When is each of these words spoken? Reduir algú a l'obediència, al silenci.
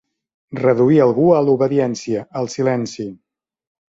Reduir 0.59 0.95
algú 1.03 1.27
a 1.39 1.41
l'obediència, 1.47 2.23
al 2.41 2.49
silenci. 2.55 3.07